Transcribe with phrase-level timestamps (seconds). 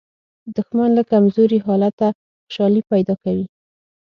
[0.55, 2.07] دښمن له کمزوري حالته
[2.45, 3.45] خوشالي پیدا کوي